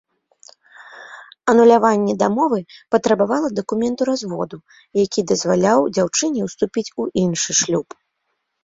Ануляванне 1.53 2.13
дамовы 2.23 2.59
патрабавала 2.95 3.49
дакументу 3.61 4.01
разводу, 4.11 4.57
які 5.05 5.27
дазваляў 5.35 5.79
дзяўчыне 5.95 6.41
ўступіць 6.51 6.89
у 7.05 7.13
іншы 7.29 7.51
шлюб. 7.63 7.87